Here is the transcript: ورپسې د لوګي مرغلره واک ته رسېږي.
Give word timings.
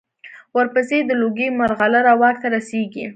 ورپسې 0.57 0.97
د 1.05 1.11
لوګي 1.21 1.47
مرغلره 1.59 2.13
واک 2.21 2.35
ته 2.41 2.47
رسېږي. 2.55 3.05